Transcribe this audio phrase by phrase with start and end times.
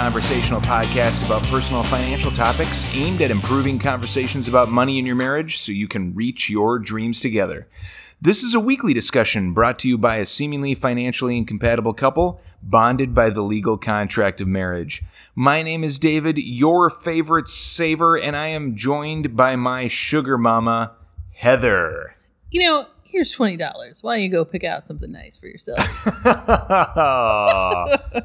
[0.00, 5.58] conversational podcast about personal financial topics aimed at improving conversations about money in your marriage
[5.58, 7.68] so you can reach your dreams together.
[8.18, 13.14] This is a weekly discussion brought to you by a seemingly financially incompatible couple bonded
[13.14, 15.02] by the legal contract of marriage.
[15.34, 20.92] My name is David, your favorite saver, and I am joined by my sugar mama,
[21.34, 22.14] Heather.
[22.50, 24.02] You know, here's twenty dollars.
[24.02, 25.78] Why don't you go pick out something nice for yourself?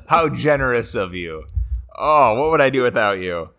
[0.07, 1.43] How generous of you.
[1.97, 3.49] Oh, what would I do without you?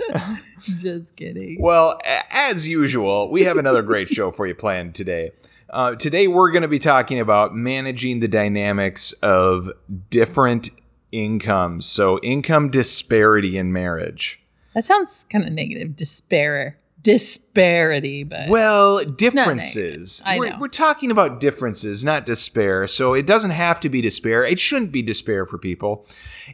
[0.60, 1.60] Just kidding.
[1.60, 2.00] Well,
[2.30, 5.32] as usual, we have another great show for you planned today.
[5.68, 9.70] Uh, today, we're going to be talking about managing the dynamics of
[10.10, 10.70] different
[11.10, 11.86] incomes.
[11.86, 14.42] So, income disparity in marriage.
[14.74, 15.96] That sounds kind of negative.
[15.96, 20.22] Despair, disparity, but Well, differences.
[20.24, 22.86] I we're, we're talking about differences, not despair.
[22.86, 24.44] So it doesn't have to be despair.
[24.44, 26.06] It shouldn't be despair for people.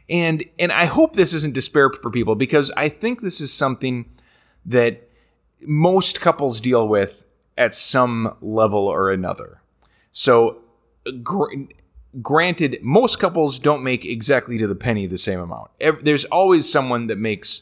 [0.09, 4.09] And and I hope this isn't despair for people because I think this is something
[4.65, 5.09] that
[5.61, 7.25] most couples deal with
[7.57, 9.61] at some level or another.
[10.11, 10.61] So
[11.21, 11.65] gr-
[12.21, 15.71] granted most couples don't make exactly to the penny the same amount.
[16.01, 17.61] There's always someone that makes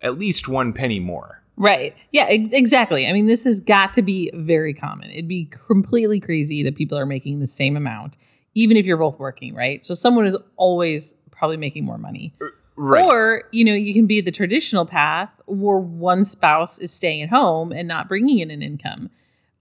[0.00, 1.37] at least one penny more.
[1.58, 1.94] Right.
[2.12, 3.06] Yeah, exactly.
[3.06, 5.10] I mean, this has got to be very common.
[5.10, 8.16] It'd be completely crazy that people are making the same amount,
[8.54, 9.84] even if you're both working, right?
[9.84, 12.32] So someone is always probably making more money.
[12.76, 13.04] Right.
[13.04, 17.28] Or, you know, you can be the traditional path where one spouse is staying at
[17.28, 19.10] home and not bringing in an income.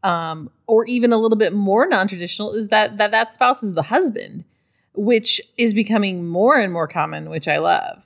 [0.04, 3.82] Um, or even a little bit more non-traditional is that that that spouse is the
[3.82, 4.46] husband,
[4.94, 8.04] which is becoming more and more common, which I love.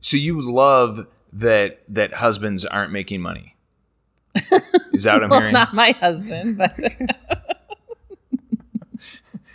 [0.00, 3.54] So you love that that husbands aren't making money.
[4.92, 5.52] Is that what I'm well, hearing?
[5.54, 6.72] not my husband, but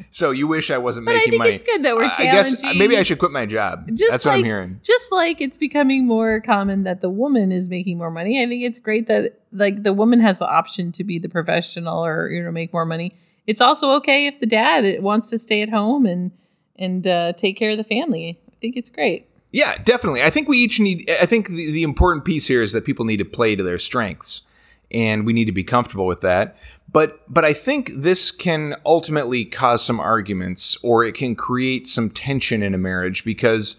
[0.09, 1.53] so you wish I wasn't but I making think money.
[1.55, 2.31] it's good that we're I challenging.
[2.31, 3.87] guess uh, maybe I should quit my job.
[3.93, 4.79] Just That's what I'm like- hearing.
[4.83, 8.41] just like it's becoming more common that the woman is making more money.
[8.43, 12.03] I think it's great that like the woman has the option to be the professional
[12.05, 13.13] or you know make more money.
[13.47, 16.31] It's also okay if the dad wants to stay at home and
[16.77, 18.39] and uh, take care of the family.
[18.49, 19.27] I think it's great.
[19.51, 20.23] Yeah, definitely.
[20.23, 21.09] I think we each need.
[21.09, 23.79] I think the, the important piece here is that people need to play to their
[23.79, 24.43] strengths,
[24.89, 26.57] and we need to be comfortable with that.
[26.91, 32.09] But but I think this can ultimately cause some arguments, or it can create some
[32.09, 33.75] tension in a marriage because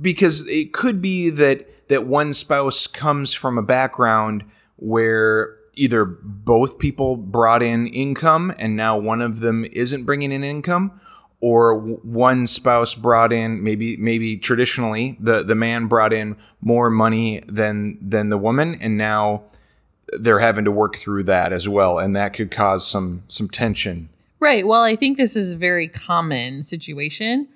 [0.00, 4.44] because it could be that that one spouse comes from a background
[4.76, 10.44] where either both people brought in income and now one of them isn't bringing in
[10.44, 11.00] income
[11.44, 17.42] or one spouse brought in maybe maybe traditionally the the man brought in more money
[17.46, 19.42] than than the woman and now
[20.20, 24.08] they're having to work through that as well and that could cause some some tension
[24.44, 24.66] Right.
[24.66, 27.48] Well, I think this is a very common situation.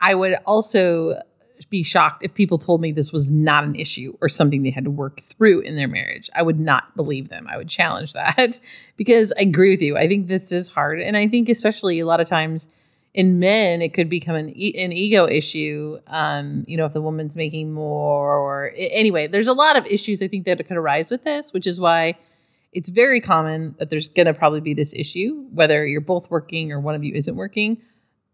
[0.00, 1.20] I would also
[1.68, 4.84] be shocked if people told me this was not an issue or something they had
[4.84, 6.30] to work through in their marriage.
[6.34, 7.46] I would not believe them.
[7.46, 8.58] I would challenge that
[8.96, 9.98] because I agree with you.
[9.98, 11.02] I think this is hard.
[11.02, 12.68] And I think, especially a lot of times
[13.12, 15.98] in men, it could become an, e- an ego issue.
[16.06, 20.22] Um, you know, if the woman's making more, or anyway, there's a lot of issues
[20.22, 22.16] I think that could arise with this, which is why
[22.72, 26.70] it's very common that there's going to probably be this issue, whether you're both working
[26.70, 27.78] or one of you isn't working.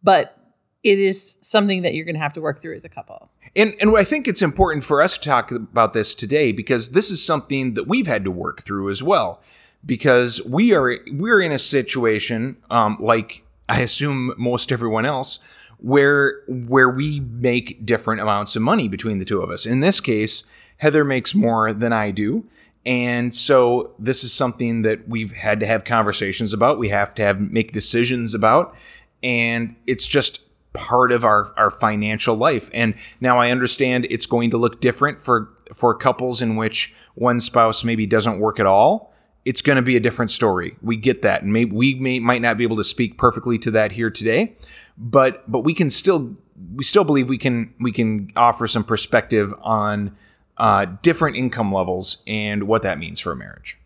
[0.03, 0.37] But
[0.83, 3.31] it is something that you're going to have to work through as a couple.
[3.57, 7.11] And and I think it's important for us to talk about this today because this
[7.11, 9.41] is something that we've had to work through as well.
[9.85, 15.41] Because we are we're in a situation um, like I assume most everyone else
[15.79, 19.67] where where we make different amounts of money between the two of us.
[19.67, 20.45] In this case,
[20.79, 22.45] Heather makes more than I do.
[22.85, 26.79] And so this is something that we've had to have conversations about.
[26.79, 28.77] We have to have make decisions about.
[29.23, 30.41] And it's just
[30.73, 32.71] part of our, our financial life.
[32.73, 37.41] And now I understand it's going to look different for for couples in which one
[37.41, 39.13] spouse maybe doesn't work at all.
[39.47, 40.77] It's going to be a different story.
[40.83, 43.71] We get that, and maybe we may might not be able to speak perfectly to
[43.73, 44.57] that here today,
[44.99, 46.37] but but we can still
[46.75, 50.17] we still believe we can we can offer some perspective on
[50.59, 53.79] uh, different income levels and what that means for a marriage.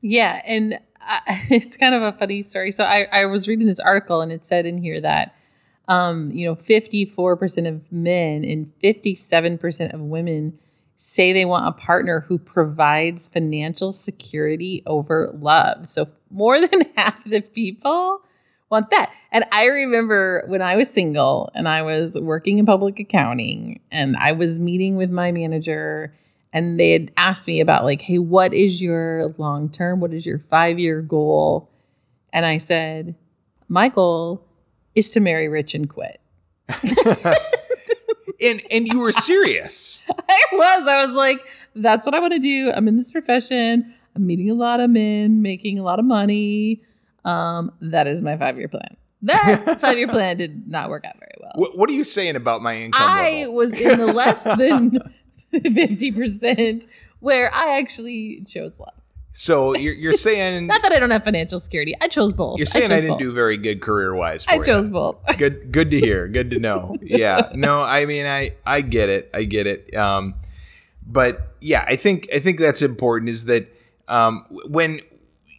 [0.00, 2.72] Yeah, and I, it's kind of a funny story.
[2.72, 5.34] So I, I was reading this article, and it said in here that,
[5.88, 10.58] um, you know, 54% of men and 57% of women
[11.02, 15.88] say they want a partner who provides financial security over love.
[15.88, 18.20] So more than half of the people
[18.68, 19.10] want that.
[19.32, 24.14] And I remember when I was single and I was working in public accounting and
[24.14, 26.12] I was meeting with my manager
[26.52, 30.00] and they had asked me about like, "Hey, what is your long term?
[30.00, 31.70] What is your 5-year goal?"
[32.30, 33.14] And I said,
[33.68, 34.44] "My goal
[34.94, 36.20] is to marry rich and quit."
[38.42, 40.02] and and you were serious.
[40.28, 40.88] I was.
[40.88, 41.40] I was like,
[41.74, 42.72] that's what I want to do.
[42.74, 43.94] I'm in this profession.
[44.16, 46.82] I'm meeting a lot of men, making a lot of money.
[47.24, 48.96] Um, that is my five year plan.
[49.22, 51.52] That five year plan did not work out very well.
[51.54, 53.54] What, what are you saying about my income I level?
[53.54, 54.98] was in the less than
[55.52, 56.86] 50%
[57.20, 58.94] where I actually chose love.
[59.32, 61.94] So you're, you're saying Not that I don't have financial security.
[62.00, 62.58] I chose both.
[62.58, 63.18] you're saying chose I, didn't both.
[63.20, 64.46] do very good career wise.
[64.48, 65.16] I chose both.
[65.38, 69.30] good good to hear good to know yeah no i mean i i get it
[69.32, 70.34] i get it um
[71.06, 73.68] but yeah i think i think that's important is that
[74.08, 75.00] um when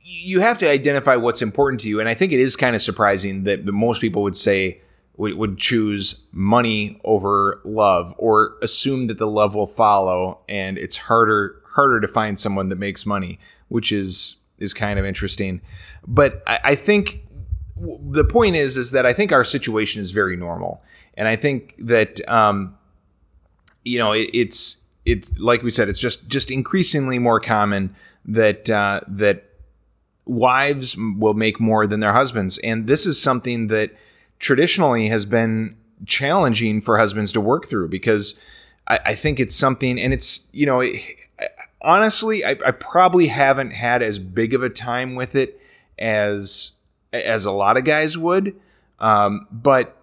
[0.03, 2.81] you have to identify what's important to you and i think it is kind of
[2.81, 4.81] surprising that most people would say
[5.17, 10.97] would, would choose money over love or assume that the love will follow and it's
[10.97, 13.39] harder harder to find someone that makes money
[13.71, 15.61] which is is kind of interesting
[16.05, 17.21] but i, I think
[17.81, 20.83] the point is is that I think our situation is very normal,
[21.15, 22.77] and I think that um,
[23.83, 27.95] you know it, it's it's like we said, it's just just increasingly more common
[28.25, 29.45] that uh, that
[30.25, 33.91] wives will make more than their husbands, and this is something that
[34.39, 38.39] traditionally has been challenging for husbands to work through because
[38.87, 40.83] I, I think it's something, and it's you know.
[41.81, 45.59] Honestly, I, I probably haven't had as big of a time with it
[45.97, 46.71] as
[47.11, 48.55] as a lot of guys would.
[48.99, 49.97] Um, but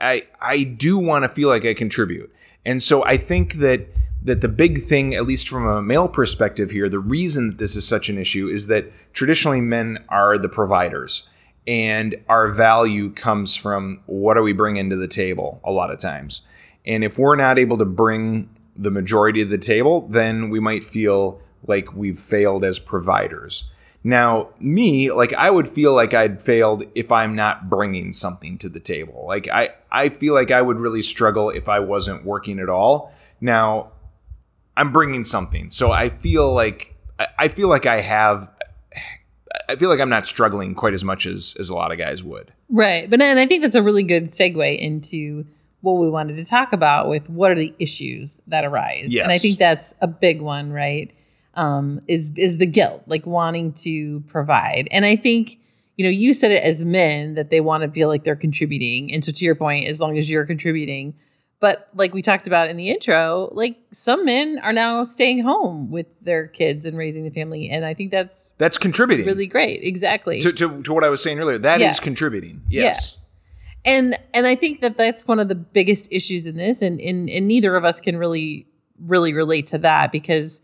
[0.00, 2.34] I I do want to feel like I contribute,
[2.64, 3.86] and so I think that
[4.24, 7.76] that the big thing, at least from a male perspective here, the reason that this
[7.76, 11.28] is such an issue is that traditionally men are the providers,
[11.66, 16.00] and our value comes from what are we bringing to the table a lot of
[16.00, 16.42] times,
[16.84, 20.84] and if we're not able to bring the majority of the table, then we might
[20.84, 23.70] feel like we've failed as providers.
[24.04, 28.68] Now, me, like I would feel like I'd failed if I'm not bringing something to
[28.68, 29.24] the table.
[29.28, 33.14] Like I I feel like I would really struggle if I wasn't working at all.
[33.40, 33.92] Now,
[34.76, 35.70] I'm bringing something.
[35.70, 36.96] So I feel like
[37.38, 38.50] I- feel like I have
[39.68, 42.24] I feel like I'm not struggling quite as much as as a lot of guys
[42.24, 42.52] would.
[42.68, 43.08] Right.
[43.08, 45.46] But and I think that's a really good segue into
[45.82, 49.06] what we wanted to talk about with what are the issues that arise.
[49.12, 49.24] Yes.
[49.24, 51.12] And I think that's a big one, right?
[51.54, 54.88] Um, is is the guilt, like wanting to provide.
[54.90, 55.58] And I think,
[55.96, 59.12] you know, you said it as men that they want to feel like they're contributing.
[59.12, 61.14] And so to your point, as long as you're contributing.
[61.60, 65.90] But like we talked about in the intro, like some men are now staying home
[65.92, 67.70] with their kids and raising the family.
[67.70, 69.26] And I think that's That's contributing.
[69.26, 69.84] really great.
[69.84, 70.40] Exactly.
[70.40, 71.58] to, to, to what I was saying earlier.
[71.58, 72.02] That is Yeah.
[72.02, 72.62] contributing.
[72.68, 73.16] Yes.
[73.84, 77.28] And and I think that that's one of the biggest issues in this, and and,
[77.28, 78.66] and neither of us can really
[78.98, 80.60] really relate to that because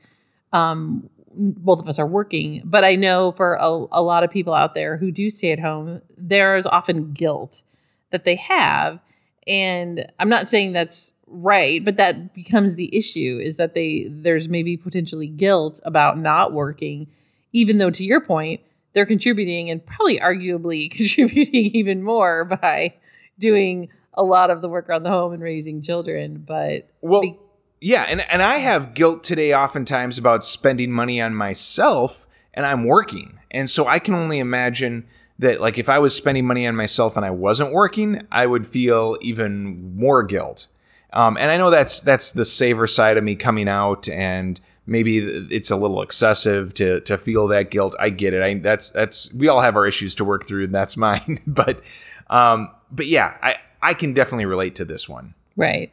[0.52, 2.62] um, both of us are working.
[2.64, 5.58] But I know for a, a lot of people out there who do stay at
[5.58, 7.62] home, there is often guilt
[8.10, 9.00] that they have,
[9.46, 14.48] and I'm not saying that's right, but that becomes the issue is that they there's
[14.48, 17.08] maybe potentially guilt about not working,
[17.52, 18.60] even though to your point
[18.92, 22.94] they're contributing and probably arguably contributing even more by
[23.38, 26.44] doing a lot of the work around the home and raising children.
[26.46, 27.38] But Well, Be-
[27.80, 32.84] yeah, and and I have guilt today oftentimes about spending money on myself and I'm
[32.84, 33.38] working.
[33.50, 35.06] And so I can only imagine
[35.38, 38.66] that like if I was spending money on myself and I wasn't working, I would
[38.66, 40.66] feel even more guilt.
[41.12, 45.18] Um, and I know that's that's the saver side of me coming out and maybe
[45.18, 47.94] it's a little excessive to to feel that guilt.
[47.98, 48.42] I get it.
[48.42, 51.38] I that's that's we all have our issues to work through and that's mine.
[51.46, 51.80] but
[52.28, 55.34] um but yeah, I I can definitely relate to this one.
[55.56, 55.92] Right.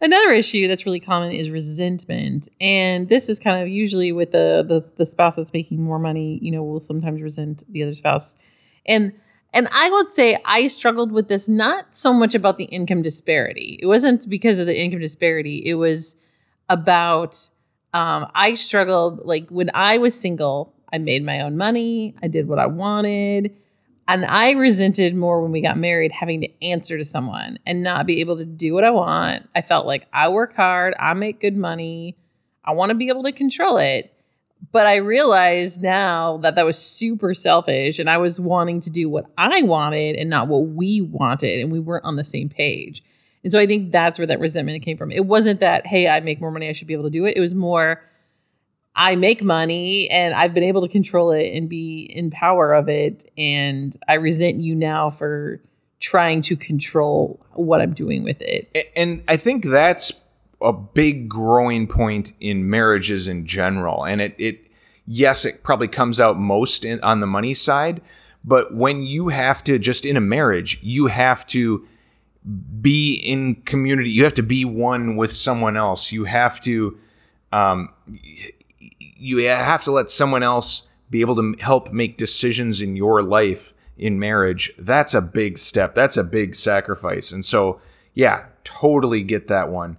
[0.00, 2.48] Another issue that's really common is resentment.
[2.60, 6.38] And this is kind of usually with the, the the spouse that's making more money,
[6.42, 8.36] you know, will sometimes resent the other spouse.
[8.84, 9.12] And
[9.52, 13.78] and I would say I struggled with this not so much about the income disparity.
[13.80, 15.62] It wasn't because of the income disparity.
[15.64, 16.16] It was
[16.68, 17.38] about
[17.92, 22.48] um, I struggled like when I was single, I made my own money, I did
[22.48, 23.56] what I wanted.
[24.06, 28.06] And I resented more when we got married having to answer to someone and not
[28.06, 29.48] be able to do what I want.
[29.54, 32.16] I felt like I work hard, I make good money,
[32.64, 34.10] I want to be able to control it.
[34.72, 39.08] But I realized now that that was super selfish and I was wanting to do
[39.08, 41.60] what I wanted and not what we wanted.
[41.60, 43.02] And we weren't on the same page.
[43.42, 45.10] And so I think that's where that resentment came from.
[45.10, 47.36] It wasn't that, hey, I make more money, I should be able to do it.
[47.36, 48.02] It was more,
[48.96, 52.88] I make money and I've been able to control it and be in power of
[52.88, 53.30] it.
[53.36, 55.60] And I resent you now for
[55.98, 58.92] trying to control what I'm doing with it.
[58.94, 60.12] And I think that's
[60.60, 64.04] a big growing point in marriages in general.
[64.04, 64.70] And it, it
[65.06, 68.02] yes, it probably comes out most in, on the money side,
[68.44, 71.86] but when you have to just in a marriage, you have to
[72.80, 74.10] be in community.
[74.10, 76.12] You have to be one with someone else.
[76.12, 76.98] You have to
[77.50, 77.88] um,
[79.24, 83.72] you have to let someone else be able to help make decisions in your life
[83.96, 84.72] in marriage.
[84.78, 85.94] That's a big step.
[85.94, 87.32] That's a big sacrifice.
[87.32, 87.80] And so,
[88.12, 89.96] yeah, totally get that one.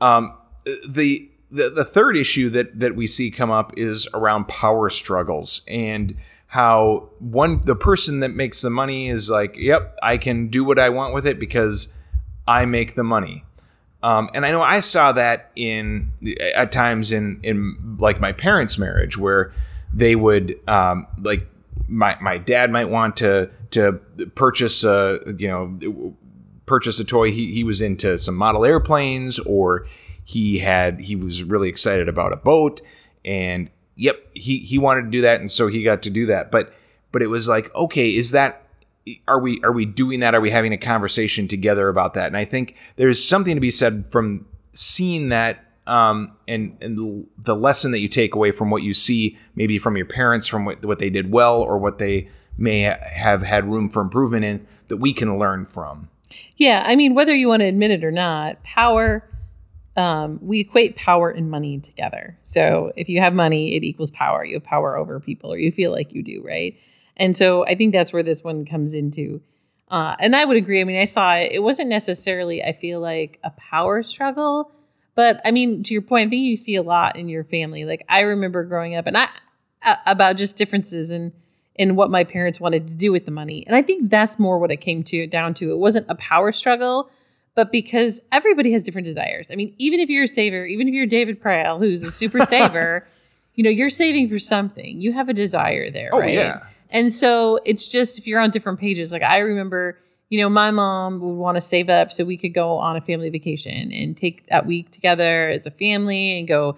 [0.00, 4.90] Um, the, the the third issue that that we see come up is around power
[4.90, 6.16] struggles and
[6.46, 10.78] how one the person that makes the money is like, yep, I can do what
[10.78, 11.94] I want with it because
[12.46, 13.44] I make the money.
[14.02, 16.12] Um, and I know I saw that in
[16.54, 19.52] at times in in like my parents' marriage where
[19.92, 21.46] they would um, like
[21.88, 23.94] my my dad might want to to
[24.34, 26.14] purchase a you know
[26.66, 27.30] purchase a toy.
[27.30, 29.86] He he was into some model airplanes or
[30.24, 32.82] he had he was really excited about a boat
[33.24, 36.50] and yep he he wanted to do that and so he got to do that.
[36.50, 36.72] But
[37.12, 38.65] but it was like okay is that
[39.28, 40.34] are we are we doing that?
[40.34, 42.26] Are we having a conversation together about that?
[42.26, 47.54] And I think there's something to be said from seeing that um, and and the
[47.54, 50.84] lesson that you take away from what you see, maybe from your parents, from what,
[50.84, 54.96] what they did well or what they may have had room for improvement in, that
[54.96, 56.08] we can learn from.
[56.56, 59.28] Yeah, I mean, whether you want to admit it or not, power.
[59.96, 62.36] Um, we equate power and money together.
[62.44, 64.44] So if you have money, it equals power.
[64.44, 66.76] You have power over people, or you feel like you do, right?
[67.16, 69.40] And so I think that's where this one comes into.
[69.88, 70.80] Uh, and I would agree.
[70.80, 71.52] I mean, I saw it.
[71.52, 74.70] It wasn't necessarily, I feel like, a power struggle.
[75.14, 77.84] But I mean, to your point, I think you see a lot in your family.
[77.84, 79.28] Like I remember growing up and I
[79.82, 81.32] uh, about just differences in
[81.74, 83.64] in what my parents wanted to do with the money.
[83.66, 85.70] And I think that's more what it came to down to.
[85.70, 87.10] It wasn't a power struggle,
[87.54, 89.50] but because everybody has different desires.
[89.50, 92.46] I mean, even if you're a saver, even if you're David Proehl, who's a super
[92.46, 93.06] saver,
[93.54, 95.00] you know, you're saving for something.
[95.00, 96.34] You have a desire there, oh, right?
[96.34, 96.62] yeah.
[96.90, 100.70] And so it's just if you're on different pages, like I remember, you know, my
[100.70, 104.16] mom would want to save up so we could go on a family vacation and
[104.16, 106.76] take that week together as a family and go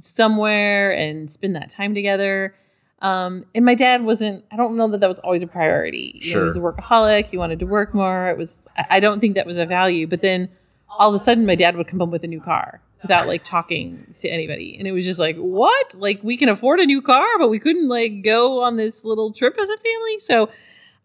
[0.00, 2.54] somewhere and spend that time together.
[3.02, 6.12] Um, and my dad wasn't, I don't know that that was always a priority.
[6.16, 6.34] You sure.
[6.34, 7.26] know, he was a workaholic.
[7.26, 8.28] He wanted to work more.
[8.28, 10.06] It was, I don't think that was a value.
[10.06, 10.50] But then
[10.88, 13.44] all of a sudden, my dad would come home with a new car without like
[13.44, 14.76] talking to anybody.
[14.78, 15.94] And it was just like, what?
[15.94, 19.32] Like we can afford a new car, but we couldn't like go on this little
[19.32, 20.18] trip as a family.
[20.18, 20.50] So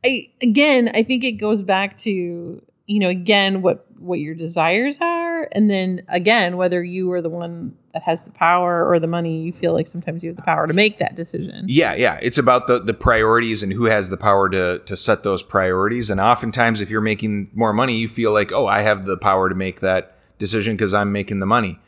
[0.04, 4.98] I again, I think it goes back to, you know, again what what your desires
[5.02, 9.08] are and then again whether you are the one that has the power or the
[9.08, 11.66] money, you feel like sometimes you have the power to make that decision.
[11.70, 12.20] Yeah, yeah.
[12.22, 16.10] It's about the the priorities and who has the power to to set those priorities.
[16.10, 19.48] And oftentimes if you're making more money, you feel like, "Oh, I have the power
[19.48, 21.80] to make that decision because I'm making the money."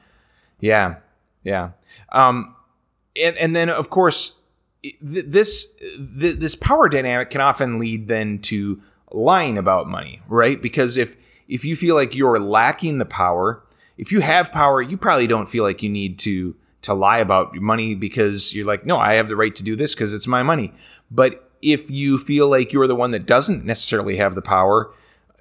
[0.60, 0.96] Yeah,
[1.44, 1.72] yeah.
[2.12, 2.56] Um,
[3.16, 4.38] and and then of course
[5.02, 10.62] this this power dynamic can often lead then to lying about money, right?
[10.62, 11.16] Because if
[11.48, 13.64] if you feel like you're lacking the power,
[13.98, 17.56] if you have power, you probably don't feel like you need to to lie about
[17.56, 20.44] money because you're like, no, I have the right to do this because it's my
[20.44, 20.74] money.
[21.10, 24.92] But if you feel like you're the one that doesn't necessarily have the power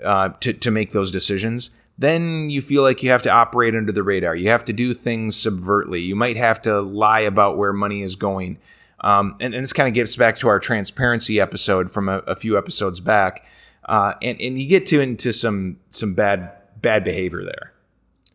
[0.02, 3.92] uh, to to make those decisions, then you feel like you have to operate under
[3.92, 4.34] the radar.
[4.34, 6.04] You have to do things subvertly.
[6.04, 8.58] You might have to lie about where money is going.
[9.00, 12.36] Um, and, and, this kind of gets back to our transparency episode from a, a
[12.36, 13.44] few episodes back.
[13.84, 17.72] Uh, and, and you get to into some some bad bad behavior there.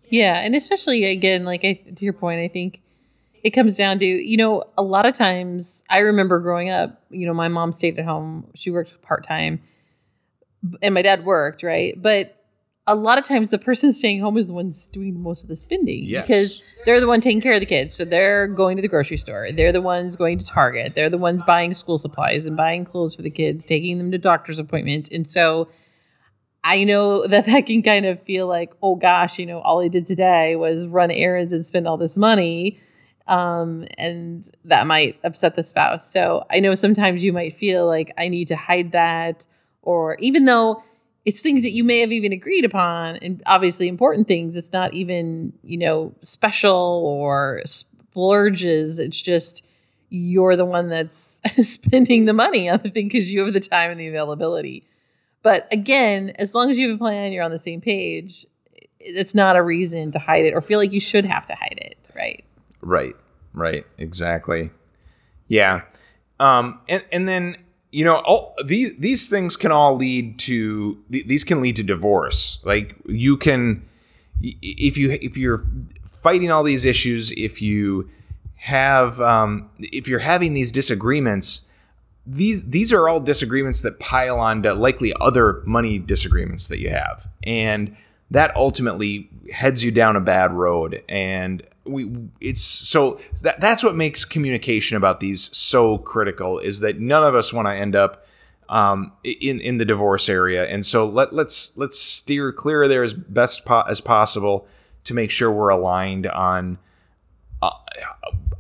[0.06, 2.80] Yeah, and especially again, like I, to your point, I think
[3.44, 7.28] it comes down to you know a lot of times I remember growing up, you
[7.28, 9.62] know, my mom stayed at home, she worked part time,
[10.82, 12.41] and my dad worked right, but
[12.88, 15.56] a lot of times the person staying home is the one's doing most of the
[15.56, 16.26] spending yes.
[16.26, 17.94] because they're the one taking care of the kids.
[17.94, 19.50] So they're going to the grocery store.
[19.52, 20.94] They're the ones going to Target.
[20.96, 24.18] They're the ones buying school supplies and buying clothes for the kids, taking them to
[24.18, 25.10] doctor's appointments.
[25.12, 25.70] And so
[26.64, 29.88] I know that that can kind of feel like, oh gosh, you know, all I
[29.88, 32.80] did today was run errands and spend all this money.
[33.28, 36.12] Um, and that might upset the spouse.
[36.12, 39.46] So I know sometimes you might feel like I need to hide that,
[39.84, 40.84] or even though
[41.26, 44.56] it's things that you may have even agreed upon and obviously important things.
[44.58, 49.00] It's not even you know special or splurges.
[49.00, 49.66] It's just
[50.10, 53.92] you're the one that's spending the money on the thing because you have the time
[53.92, 54.88] and the availability.
[55.44, 58.46] But again as long as you have a plan you're on the same page
[59.00, 61.80] it's not a reason to hide it or feel like you should have to hide
[61.82, 62.44] it right?
[62.82, 63.16] Right
[63.54, 64.72] right exactly.
[65.48, 65.82] Yeah
[66.40, 67.58] um and and then
[67.92, 72.60] you know all, these these things can all lead to these can lead to divorce
[72.64, 73.88] like you can
[74.42, 75.64] if you if you're
[76.08, 78.10] fighting all these issues if you
[78.56, 81.68] have um, if you're having these disagreements
[82.26, 86.90] these these are all disagreements that pile on to likely other money disagreements that you
[86.90, 87.96] have, and
[88.30, 91.04] that ultimately heads you down a bad road.
[91.10, 97.00] And we it's so that that's what makes communication about these so critical is that
[97.00, 98.26] none of us want to end up
[98.70, 103.04] um, in in the divorce area, and so let let's let's steer clear of there
[103.04, 104.68] as best po- as possible
[105.06, 106.78] to make sure we're aligned on
[107.62, 107.72] uh,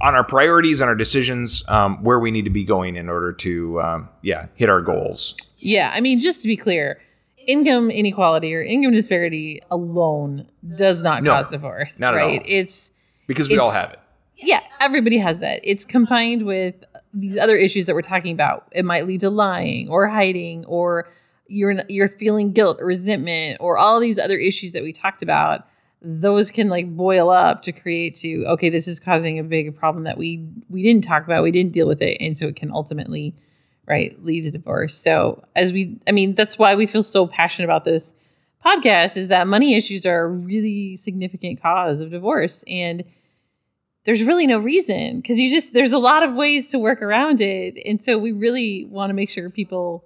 [0.02, 3.34] on our priorities, on our decisions, um, where we need to be going in order
[3.34, 5.36] to um, yeah hit our goals.
[5.58, 7.00] Yeah, I mean, just to be clear,
[7.38, 12.40] income inequality or income disparity alone does not No, cause divorce, not at right?
[12.40, 12.46] all.
[12.46, 12.92] It's
[13.32, 14.00] Because we all have it.
[14.38, 15.62] yeah, everybody has that.
[15.64, 16.76] It's combined with
[17.14, 18.68] these other issues that we're talking about.
[18.72, 21.08] It might lead to lying or hiding or
[21.48, 25.68] you're you're feeling guilt or resentment or all these other issues that we talked about.
[26.02, 30.06] Those can like boil up to create to okay, this is causing a big problem
[30.06, 32.72] that we we didn't talk about, we didn't deal with it, and so it can
[32.72, 33.36] ultimately
[33.88, 34.96] right lead to divorce.
[34.96, 38.14] So as we, I mean, that's why we feel so passionate about this
[38.66, 43.04] podcast is that money issues are a really significant cause of divorce and
[44.04, 47.42] there's really no reason because you just there's a lot of ways to work around
[47.42, 47.78] it.
[47.86, 50.06] And so we really want to make sure people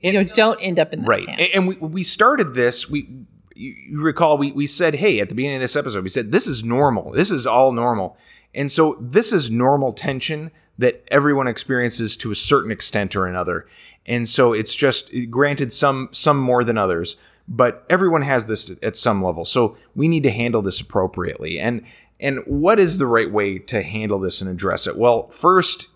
[0.00, 1.26] you know don't end up in that right.
[1.26, 1.40] camp.
[1.40, 5.28] and, and we, we started this we you, you recall we, we said hey at
[5.28, 7.12] the beginning of this episode we said this is normal.
[7.12, 8.16] This is all normal.
[8.54, 13.66] And so this is normal tension that everyone experiences to a certain extent or another.
[14.06, 18.96] And so it's just granted some some more than others but everyone has this at
[18.96, 19.44] some level.
[19.44, 21.58] So we need to handle this appropriately.
[21.60, 21.84] And
[22.20, 24.96] and what is the right way to handle this and address it?
[24.96, 25.88] Well first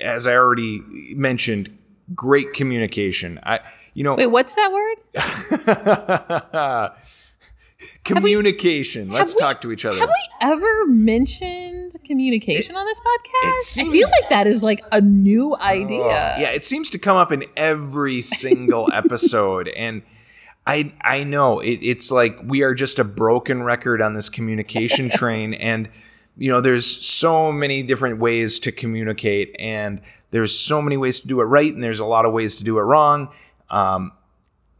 [0.00, 0.80] as i already
[1.14, 1.76] mentioned
[2.14, 3.40] great communication.
[3.42, 3.60] I
[3.92, 4.96] you know wait what's that word?
[8.04, 9.08] Communication.
[9.08, 9.98] have Let's we- talk to each other.
[9.98, 13.78] have we ever mentioned communication on this podcast?
[13.78, 16.02] it i feel like that is like a new oh, idea.
[16.02, 20.02] Oh, yeah, it seems to come up in every single episode, and
[20.66, 25.10] I I know it, it's like we are just a broken record on this communication
[25.14, 25.88] train, and
[26.36, 30.00] you know there's so many different ways to communicate, and
[30.30, 32.64] there's so many ways to do it right, and there's a lot of ways to
[32.64, 33.30] do it wrong.
[33.70, 34.12] Um,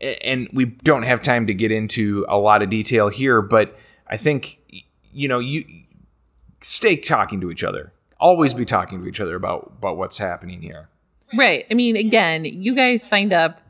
[0.01, 4.16] and we don't have time to get into a lot of detail here, but I
[4.16, 4.59] think
[5.12, 5.64] you know you
[6.61, 7.92] stay talking to each other.
[8.18, 10.88] Always be talking to each other about about what's happening here.
[11.37, 11.66] Right.
[11.70, 13.61] I mean, again, you guys signed up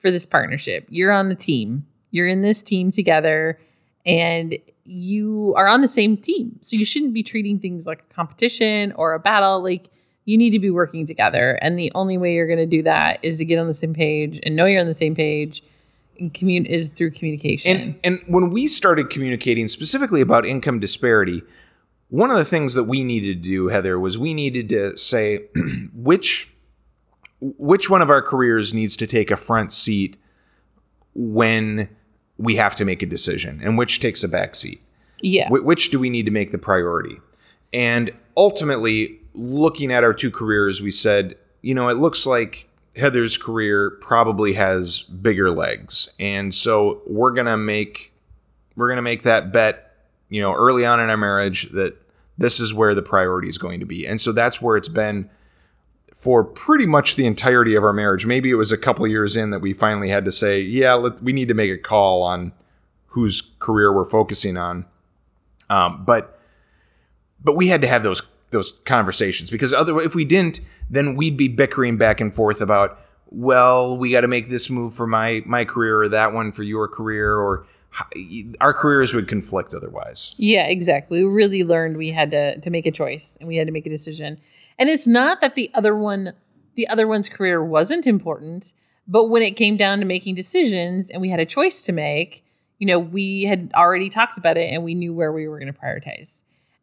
[0.00, 0.86] for this partnership.
[0.88, 1.86] You're on the team.
[2.10, 3.58] You're in this team together
[4.06, 6.58] and you are on the same team.
[6.62, 9.62] So you shouldn't be treating things like a competition or a battle.
[9.62, 9.90] Like
[10.24, 11.58] you need to be working together.
[11.60, 13.94] And the only way you're going to do that is to get on the same
[13.94, 15.62] page and know you're on the same page
[16.18, 17.76] and commun- is through communication.
[17.76, 21.42] And and when we started communicating specifically about income disparity,
[22.08, 25.48] one of the things that we needed to do, Heather, was we needed to say
[25.94, 26.52] which
[27.40, 30.16] which one of our careers needs to take a front seat
[31.14, 31.88] when
[32.36, 34.80] we have to make a decision, and which takes a back seat.
[35.20, 35.48] yeah.
[35.48, 37.18] Wh- which do we need to make the priority?
[37.72, 43.36] And ultimately, looking at our two careers, we said, you know, it looks like Heather's
[43.36, 48.12] career probably has bigger legs, and so we're gonna make
[48.76, 49.92] we're gonna make that bet,
[50.28, 51.96] you know, early on in our marriage that
[52.38, 55.28] this is where the priority is going to be, and so that's where it's been
[56.18, 58.26] for pretty much the entirety of our marriage.
[58.26, 61.22] Maybe it was a couple years in that we finally had to say, yeah, let,
[61.22, 62.52] we need to make a call on
[63.06, 64.84] whose career we're focusing on.
[65.70, 66.40] Um, but
[67.42, 71.36] but we had to have those those conversations because otherwise, if we didn't, then we'd
[71.36, 72.98] be bickering back and forth about,
[73.30, 76.64] well, we got to make this move for my my career or that one for
[76.64, 77.66] your career, or
[78.60, 80.34] our careers would conflict otherwise.
[80.36, 81.22] Yeah, exactly.
[81.22, 83.86] We really learned we had to to make a choice and we had to make
[83.86, 84.40] a decision.
[84.78, 86.32] And it's not that the other one
[86.74, 88.72] the other one's career wasn't important,
[89.08, 92.44] but when it came down to making decisions and we had a choice to make,
[92.78, 95.72] you know, we had already talked about it and we knew where we were going
[95.72, 96.28] to prioritize.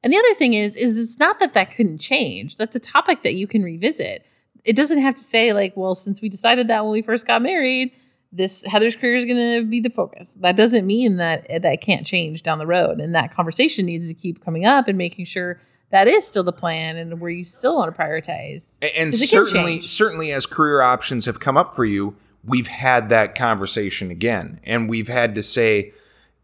[0.03, 2.57] And the other thing is is it's not that that couldn't change.
[2.57, 4.25] That's a topic that you can revisit.
[4.65, 7.41] It doesn't have to say like, well, since we decided that when we first got
[7.41, 7.93] married,
[8.33, 10.35] this Heather's career is going to be the focus.
[10.41, 14.13] That doesn't mean that that can't change down the road, and that conversation needs to
[14.13, 15.59] keep coming up and making sure
[15.91, 18.63] that is still the plan and where you still want to prioritize.
[18.97, 24.11] And, certainly, certainly, as career options have come up for you, we've had that conversation
[24.11, 25.93] again, and we've had to say,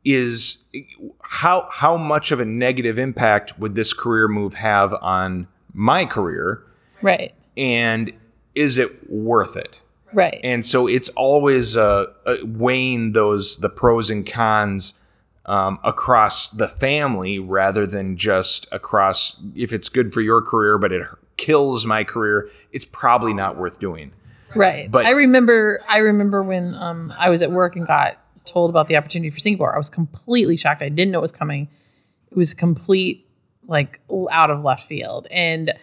[0.03, 0.63] is
[1.21, 6.63] how how much of a negative impact would this career move have on my career,
[7.01, 7.33] Right.
[7.55, 8.11] and
[8.55, 9.79] is it worth it?
[10.13, 10.41] Right.
[10.43, 14.93] And so it's always uh, uh, weighing those the pros and cons
[15.51, 20.93] um, across the family rather than just across if it's good for your career but
[20.93, 24.13] it kills my career, it's probably not worth doing.
[24.55, 24.89] Right.
[24.89, 28.87] But- I remember I remember when um I was at work and got told about
[28.87, 29.75] the opportunity for Singapore.
[29.75, 30.81] I was completely shocked.
[30.81, 31.67] I didn't know it was coming.
[32.31, 33.27] It was complete
[33.67, 33.99] like
[34.31, 35.27] out of left field.
[35.29, 35.73] And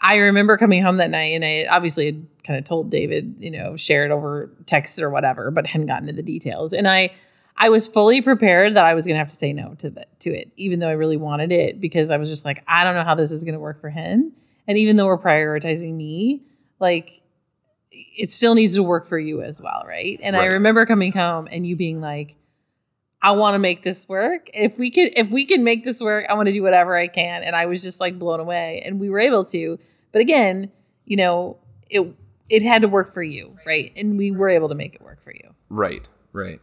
[0.00, 3.50] I remember coming home that night and I obviously had kind of told David, you
[3.50, 6.72] know, shared over text or whatever, but hadn't gotten to the details.
[6.72, 7.10] And I
[7.56, 10.06] I was fully prepared that I was going to have to say no to the,
[10.20, 12.94] to it, even though I really wanted it because I was just like, I don't
[12.94, 14.32] know how this is going to work for him.
[14.68, 16.42] And even though we're prioritizing me,
[16.78, 17.22] like
[17.90, 20.20] it still needs to work for you as well, right?
[20.22, 22.34] And I remember coming home and you being like,
[23.22, 24.50] I want to make this work.
[24.52, 27.08] If we can if we can make this work, I want to do whatever I
[27.08, 27.42] can.
[27.42, 28.82] And I was just like blown away.
[28.84, 29.78] And we were able to.
[30.12, 30.70] But again,
[31.04, 31.56] you know,
[31.88, 32.14] it
[32.48, 33.92] it had to work for you, right?
[33.96, 35.54] And we were able to make it work for you.
[35.70, 36.60] Right, right.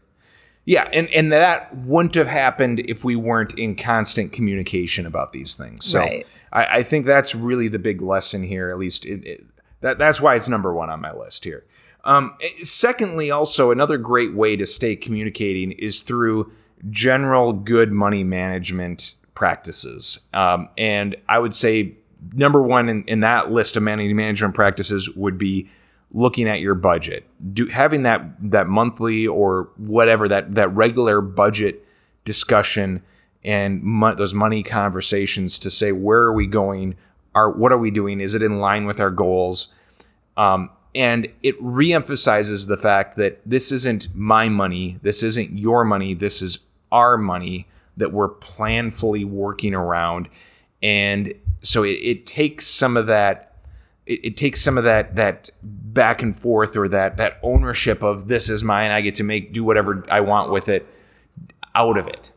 [0.65, 5.56] Yeah, and, and that wouldn't have happened if we weren't in constant communication about these
[5.56, 5.86] things.
[5.86, 6.26] So Right.
[6.52, 8.69] I, I think that's really the big lesson here.
[8.69, 9.45] At least it, it,
[9.82, 11.65] that that's why it's number one on my list here.
[12.06, 16.54] Um, eh, secondly, also another great way to stay communicating is through
[16.89, 20.19] general good money management practices.
[20.34, 21.95] Um, and I would say
[22.32, 25.69] number one in, in that list of money management practices would be
[26.13, 28.21] looking at your budget, do having that
[28.52, 31.86] that monthly or whatever that that regular budget
[32.23, 33.02] discussion
[33.43, 36.95] and mo- those money conversations to say where are we going,
[37.34, 39.73] are what are we doing, is it in line with our goals,
[40.38, 46.13] um, and it reemphasizes the fact that this isn't my money, this isn't your money,
[46.13, 46.60] this is
[46.91, 50.30] our money that we're planfully working around,
[50.82, 53.52] and so it, it takes some of that
[54.05, 58.27] it, it takes some of that that back and forth or that that ownership of
[58.27, 60.85] this is mine i get to make do whatever i want with it
[61.75, 62.31] out of it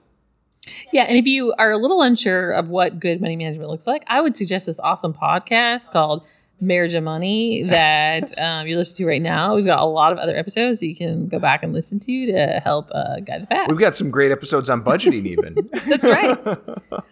[0.92, 4.02] Yeah, and if you are a little unsure of what good money management looks like,
[4.08, 6.24] I would suggest this awesome podcast called
[6.60, 9.54] Marriage and Money that um, you're listening to right now.
[9.54, 12.26] We've got a lot of other episodes that you can go back and listen to
[12.32, 13.68] to help uh, guide the path.
[13.68, 16.38] we've got some great episodes on budgeting even That's right.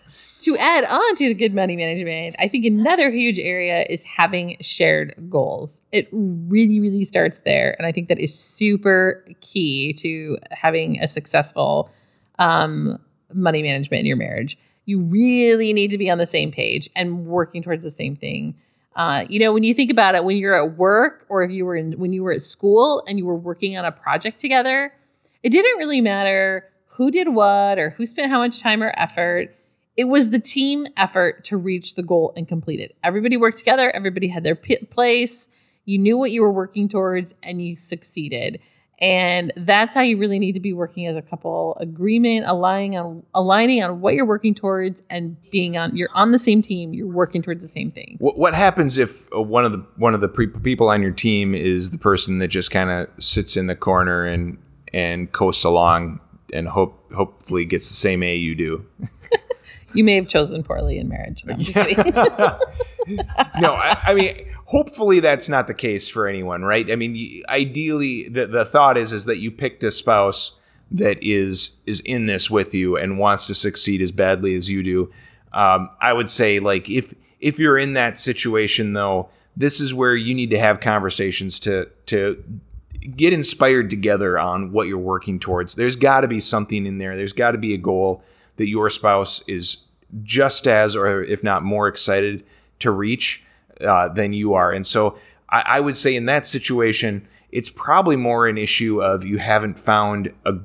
[0.44, 4.56] to add on to the good money management, I think another huge area is having
[4.60, 5.76] shared goals.
[5.92, 7.74] It really, really starts there.
[7.78, 11.90] And I think that is super key to having a successful
[12.38, 12.98] um,
[13.32, 14.58] money management in your marriage.
[14.84, 18.54] You really need to be on the same page and working towards the same thing.
[18.96, 21.64] Uh, you know, when you think about it, when you're at work or if you
[21.64, 24.92] were in, when you were at school and you were working on a project together,
[25.42, 29.54] it didn't really matter who did what or who spent how much time or effort.
[29.96, 32.96] It was the team effort to reach the goal and complete it.
[33.02, 35.48] Everybody worked together, everybody had their p- place.
[35.84, 38.60] You knew what you were working towards and you succeeded.
[38.98, 43.24] And that's how you really need to be working as a couple agreement, aligning on
[43.34, 47.08] aligning on what you're working towards and being on you're on the same team, you're
[47.08, 48.16] working towards the same thing.
[48.20, 51.10] what, what happens if uh, one of the one of the pre- people on your
[51.10, 54.58] team is the person that just kind of sits in the corner and
[54.92, 56.20] and coasts along
[56.52, 58.86] and hope hopefully gets the same a you do
[59.94, 61.44] You may have chosen poorly in marriage.
[61.44, 61.54] No,
[63.60, 66.90] no, I, I mean, hopefully that's not the case for anyone, right?
[66.90, 70.58] I mean, ideally, the the thought is is that you picked a spouse
[70.92, 74.82] that is is in this with you and wants to succeed as badly as you
[74.82, 75.12] do.
[75.52, 80.14] Um, I would say, like, if if you're in that situation, though, this is where
[80.14, 82.42] you need to have conversations to to
[83.16, 85.74] get inspired together on what you're working towards.
[85.74, 87.16] There's got to be something in there.
[87.16, 88.24] There's got to be a goal
[88.56, 89.84] that your spouse is
[90.22, 92.44] just as, or if not more excited
[92.80, 93.44] to reach
[93.80, 94.72] uh, than you are.
[94.72, 99.24] And so I, I would say in that situation, it's probably more an issue of
[99.24, 100.56] you haven't found a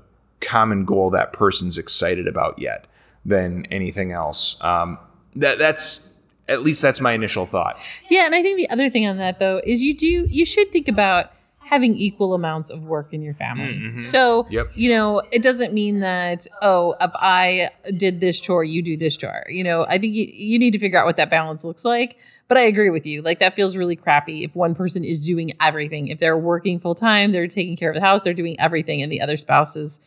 [0.41, 2.85] common goal that person's excited about yet
[3.25, 4.63] than anything else.
[4.63, 4.97] Um,
[5.35, 7.77] that that's at least that's my initial thought.
[8.09, 10.71] Yeah, and I think the other thing on that though is you do you should
[10.71, 11.31] think about
[11.69, 13.75] having equal amounts of work in your family.
[13.75, 14.01] Mhm.
[14.01, 14.69] So, Yep.
[14.73, 19.15] you know, it doesn't mean that oh, if I did this chore, you do this
[19.15, 19.45] chore.
[19.49, 22.17] You know, I think you, you need to figure out what that balance looks like.
[22.47, 23.21] But I agree with you.
[23.21, 26.07] Like that feels really crappy if one person is doing everything.
[26.07, 29.11] If they're working full time, they're taking care of the house, they're doing everything and
[29.11, 29.99] the other spouse is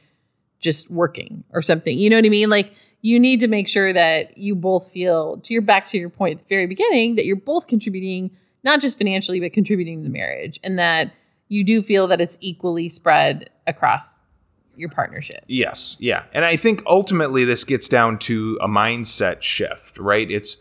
[0.58, 1.96] just working or something.
[1.96, 2.50] You know what I mean?
[2.50, 2.72] Like
[3.02, 6.32] you need to make sure that you both feel to your back to your point
[6.32, 8.32] at the very beginning that you're both contributing
[8.64, 11.12] not just financially but contributing to the marriage and that
[11.52, 14.14] you do feel that it's equally spread across
[14.74, 15.44] your partnership.
[15.46, 20.28] Yes, yeah, and I think ultimately this gets down to a mindset shift, right?
[20.28, 20.56] It's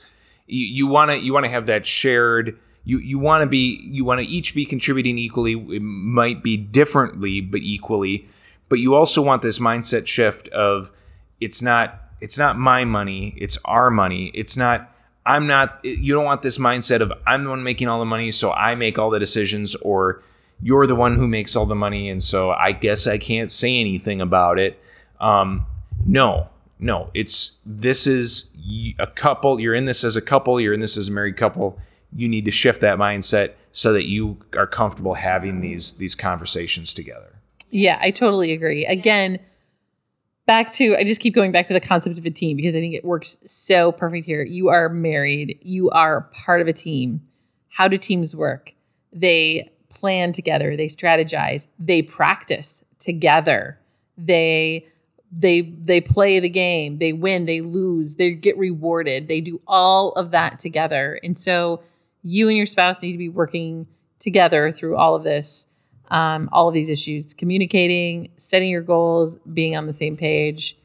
[0.47, 2.59] you want to you want to have that shared.
[2.83, 5.53] You you want to be you want to each be contributing equally.
[5.53, 8.27] It might be differently, but equally.
[8.67, 10.91] But you also want this mindset shift of
[11.39, 14.29] it's not it's not my money, it's our money.
[14.33, 14.93] It's not
[15.25, 15.79] I'm not.
[15.83, 18.75] You don't want this mindset of I'm the one making all the money, so I
[18.75, 20.23] make all the decisions, or
[20.61, 23.79] you're the one who makes all the money, and so I guess I can't say
[23.79, 24.79] anything about it.
[25.19, 25.65] Um,
[26.05, 28.51] no, no, it's this is
[28.99, 29.59] a couple.
[29.59, 30.59] You're in this as a couple.
[30.59, 31.79] You're in this as a married couple.
[32.13, 36.93] You need to shift that mindset so that you are comfortable having these these conversations
[36.93, 37.33] together.
[37.69, 38.85] Yeah, I totally agree.
[38.85, 39.39] Again,
[40.45, 42.79] back to I just keep going back to the concept of a team because I
[42.79, 44.43] think it works so perfect here.
[44.43, 47.21] You are married, you are part of a team.
[47.69, 48.73] How do teams work?
[49.13, 53.77] They plan together, they strategize, they practice together.
[54.17, 54.87] They
[55.31, 59.27] they they play the game, they win, they lose, they get rewarded.
[59.27, 61.19] They do all of that together.
[61.23, 61.81] And so
[62.21, 63.87] you and your spouse need to be working
[64.19, 65.67] together through all of this
[66.11, 70.77] um, all of these issues communicating, setting your goals, being on the same page.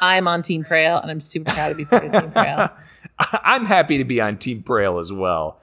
[0.00, 2.70] I'm on Team Praill, and I'm super proud to be part of Team Praill.
[3.18, 5.60] I'm happy to be on Team Praill as well.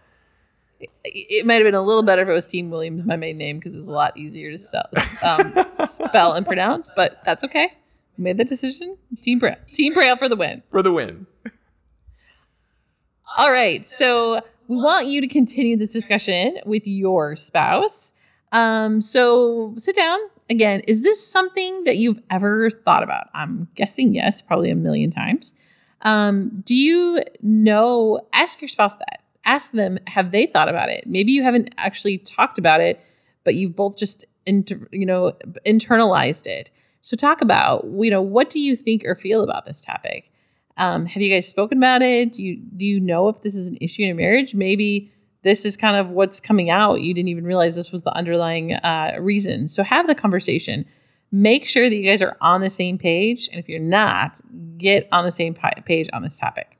[1.03, 3.57] It, might have been a little better if it was Team Williams, my main name,
[3.57, 4.87] because it was a lot easier to spell,
[5.23, 5.53] um,
[5.85, 7.71] spell and pronounce, but that's okay.
[8.17, 8.97] Made the decision.
[9.21, 9.57] Team Praill.
[9.73, 10.63] Team Praill for the win.
[10.71, 11.27] For the win.
[13.37, 13.85] All right.
[13.85, 18.13] So we want you to continue this discussion with your spouse.
[18.51, 20.19] Um, so sit down.
[20.49, 23.27] Again, is this something that you've ever thought about?
[23.33, 25.53] I'm guessing yes, probably a million times.
[26.01, 28.21] Um, do you know?
[28.31, 29.21] Ask your spouse that.
[29.45, 31.05] Ask them, have they thought about it?
[31.05, 32.99] Maybe you haven't actually talked about it,
[33.43, 35.33] but you've both just inter, you know
[35.65, 36.71] internalized it.
[37.01, 40.31] So talk about you know what do you think or feel about this topic?
[40.77, 42.33] Um, have you guys spoken about it?
[42.33, 44.53] Do you do you know if this is an issue in a marriage?
[44.53, 45.11] Maybe
[45.45, 47.01] this is kind of what's coming out.
[47.01, 49.67] You didn't even realize this was the underlying uh, reason.
[49.67, 50.85] So have the conversation.
[51.31, 53.49] Make sure that you guys are on the same page.
[53.51, 54.39] And if you're not,
[54.77, 56.77] get on the same page on this topic.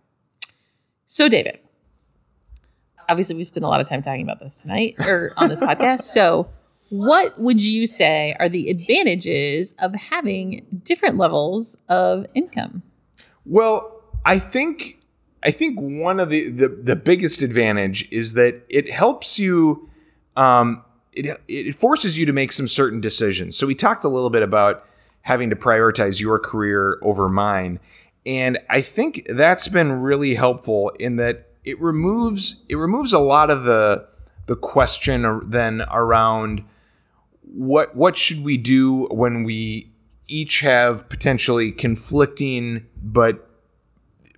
[1.06, 1.60] So, David,
[3.08, 6.02] obviously, we spent a lot of time talking about this tonight or on this podcast.
[6.02, 6.50] So,
[6.90, 12.84] what would you say are the advantages of having different levels of income?
[13.46, 15.00] Well, I think
[15.46, 19.90] I think one of the, the, the biggest advantage is that it helps you,
[20.36, 23.56] um, it, it forces you to make some certain decisions.
[23.56, 24.86] So we talked a little bit about
[25.22, 27.80] having to prioritize your career over mine.
[28.26, 33.50] And I think that's been really helpful in that it removes it removes a lot
[33.50, 34.08] of the
[34.46, 36.64] the question then around
[37.42, 39.92] what what should we do when we
[40.28, 43.50] each have potentially conflicting but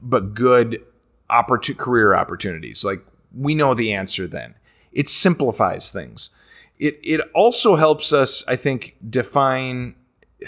[0.02, 0.82] but good
[1.30, 2.84] career opportunities.
[2.84, 3.00] Like
[3.36, 4.56] we know the answer then.
[4.92, 6.30] It simplifies things.
[6.80, 9.96] It it also helps us, I think, define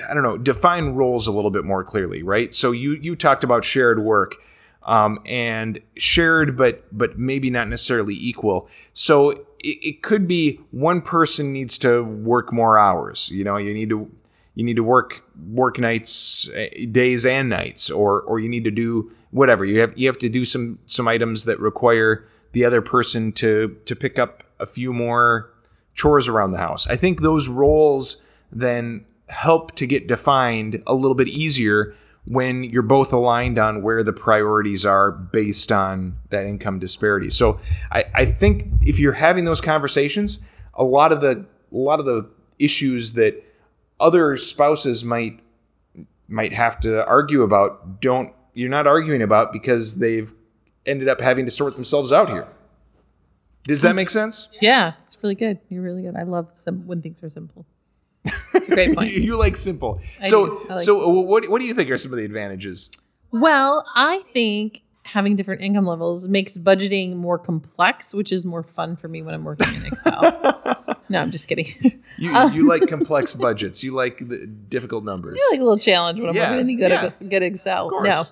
[0.07, 2.53] I don't know, define roles a little bit more clearly, right?
[2.53, 4.35] So you you talked about shared work.
[4.81, 8.69] Um, and shared, but but maybe not necessarily equal.
[8.93, 13.29] So it, it could be one person needs to work more hours.
[13.29, 14.09] You know, you need to
[14.55, 18.71] you need to work work nights, eh, days and nights, or or you need to
[18.71, 19.65] do whatever.
[19.65, 23.77] You have you have to do some some items that require the other person to
[23.85, 25.51] to pick up a few more
[25.93, 26.87] chores around the house.
[26.87, 31.95] I think those roles then help to get defined a little bit easier
[32.29, 37.31] when you're both aligned on where the priorities are based on that income disparity.
[37.31, 37.59] So
[37.91, 40.39] I, I think if you're having those conversations,
[40.75, 43.43] a lot of the a lot of the issues that
[43.99, 45.39] other spouses might
[46.27, 50.31] might have to argue about don't you're not arguing about because they've
[50.85, 52.47] ended up having to sort themselves out here.
[53.63, 54.49] Does that make sense?
[54.61, 55.59] Yeah, it's really good.
[55.67, 56.15] You're really good.
[56.15, 57.65] I love some, when things are simple.
[58.69, 59.11] great point.
[59.11, 60.01] you, like simple.
[60.21, 61.25] I so, like so simple.
[61.25, 62.89] what what do you think are some of the advantages?
[63.31, 68.95] Well, I think having different income levels makes budgeting more complex, which is more fun
[68.95, 70.97] for me when I'm working in Excel.
[71.09, 72.01] no, I'm just kidding.
[72.17, 73.83] you, um, you like complex budgets.
[73.83, 75.39] You like the difficult numbers.
[75.41, 77.11] I like a little challenge when I'm yeah, working in good, yeah.
[77.27, 77.89] good Excel.
[77.91, 78.23] No,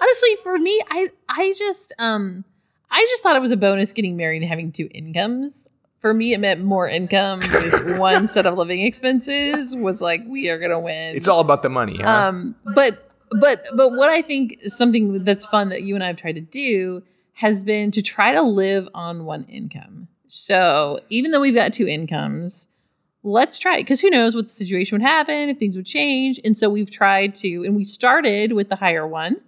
[0.00, 2.44] honestly, for me, I I just um
[2.90, 5.54] I just thought it was a bonus getting married and having two incomes.
[6.00, 9.76] For me, it meant more income with one set of living expenses.
[9.76, 11.16] Was like we are gonna win.
[11.16, 11.98] It's all about the money.
[11.98, 12.10] Huh?
[12.10, 16.08] Um, but but but what I think is something that's fun that you and I
[16.08, 17.02] have tried to do
[17.34, 20.08] has been to try to live on one income.
[20.28, 22.68] So even though we've got two incomes,
[23.22, 26.40] let's try it because who knows what the situation would happen if things would change.
[26.44, 29.42] And so we've tried to, and we started with the higher one, and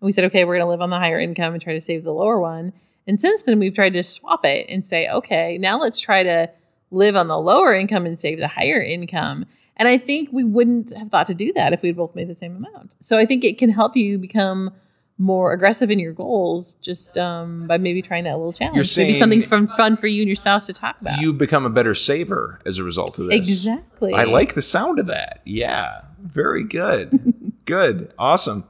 [0.00, 2.04] we said, okay, we're going to live on the higher income and try to save
[2.04, 2.72] the lower one.
[3.06, 6.50] And since then, we've tried to swap it and say, okay, now let's try to
[6.90, 9.46] live on the lower income and save the higher income.
[9.76, 12.34] And I think we wouldn't have thought to do that if we'd both made the
[12.34, 12.94] same amount.
[13.00, 14.72] So I think it can help you become
[15.18, 18.96] more aggressive in your goals just um, by maybe trying that little challenge.
[18.96, 21.20] You're maybe something fun, fun for you and your spouse to talk about.
[21.20, 23.34] You become a better saver as a result of this.
[23.34, 24.12] exactly.
[24.12, 25.40] I like the sound of that.
[25.44, 27.52] Yeah, very good.
[27.64, 28.12] good.
[28.18, 28.64] Awesome.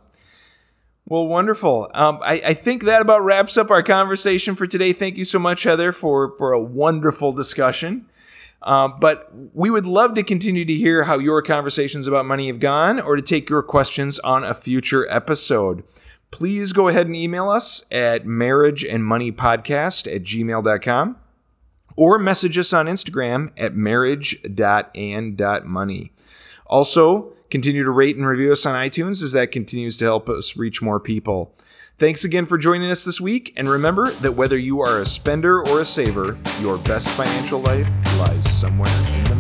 [1.09, 1.89] Well, wonderful.
[1.95, 4.93] Um, I, I think that about wraps up our conversation for today.
[4.93, 8.07] Thank you so much, Heather, for, for a wonderful discussion.
[8.61, 12.59] Um, but we would love to continue to hear how your conversations about money have
[12.59, 15.85] gone or to take your questions on a future episode.
[16.33, 21.17] Please go ahead and email us at marriageandmoneypodcast at gmail.com
[21.95, 26.13] or message us on Instagram at marriage.and.money.
[26.67, 30.57] Also, continue to rate and review us on iTunes as that continues to help us
[30.57, 31.55] reach more people.
[31.99, 35.67] Thanks again for joining us this week, and remember that whether you are a spender
[35.67, 39.36] or a saver, your best financial life lies somewhere in